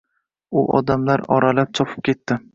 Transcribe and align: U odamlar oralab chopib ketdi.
U 0.61 0.63
odamlar 0.79 1.25
oralab 1.37 1.77
chopib 1.81 2.05
ketdi. 2.11 2.41